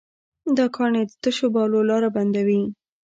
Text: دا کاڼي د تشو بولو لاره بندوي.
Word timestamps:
دا 0.57 0.65
کاڼي 0.75 1.01
د 1.07 1.11
تشو 1.21 1.47
بولو 1.53 1.79
لاره 1.89 2.09
بندوي. 2.15 2.61